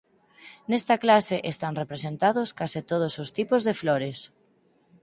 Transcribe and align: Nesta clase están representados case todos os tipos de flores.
Nesta 0.69 0.95
clase 1.03 1.37
están 1.51 1.73
representados 1.81 2.49
case 2.59 2.79
todos 2.91 3.13
os 3.23 3.29
tipos 3.37 3.61
de 3.67 3.73
flores. 3.81 4.17